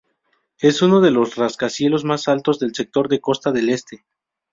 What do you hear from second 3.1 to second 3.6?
Costa